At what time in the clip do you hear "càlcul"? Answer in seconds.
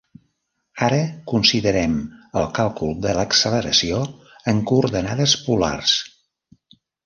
2.61-2.97